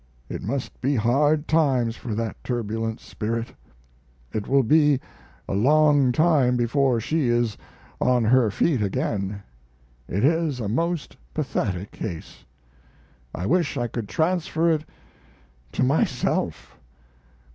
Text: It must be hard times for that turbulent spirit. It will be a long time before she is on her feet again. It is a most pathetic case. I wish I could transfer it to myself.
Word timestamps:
It 0.29 0.41
must 0.41 0.81
be 0.81 0.95
hard 0.95 1.47
times 1.47 1.95
for 1.95 2.15
that 2.15 2.43
turbulent 2.43 2.99
spirit. 2.99 3.53
It 4.33 4.47
will 4.47 4.63
be 4.63 4.99
a 5.47 5.53
long 5.53 6.11
time 6.11 6.57
before 6.57 6.99
she 6.99 7.29
is 7.29 7.55
on 7.99 8.23
her 8.23 8.49
feet 8.49 8.81
again. 8.81 9.43
It 10.07 10.25
is 10.25 10.59
a 10.59 10.67
most 10.67 11.17
pathetic 11.35 11.91
case. 11.91 12.45
I 13.35 13.45
wish 13.45 13.77
I 13.77 13.85
could 13.85 14.09
transfer 14.09 14.71
it 14.71 14.85
to 15.73 15.83
myself. 15.83 16.79